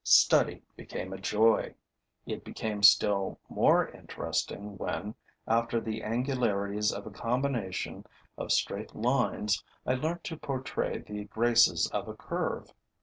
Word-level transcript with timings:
Study 0.03 0.63
became 0.75 1.13
a 1.13 1.19
joy. 1.21 1.75
It 2.25 2.43
became 2.43 2.81
still 2.81 3.39
more 3.49 3.87
interesting 3.87 4.75
when, 4.79 5.13
after 5.47 5.79
the 5.79 6.01
angularities 6.01 6.91
of 6.91 7.05
a 7.05 7.11
combination 7.11 8.07
of 8.35 8.51
straight 8.51 8.95
lines, 8.95 9.63
I 9.85 9.93
learnt 9.93 10.23
to 10.23 10.37
portray 10.37 10.97
the 10.97 11.25
graces 11.25 11.87
of 11.91 12.07
a 12.07 12.15
curve. 12.15 12.71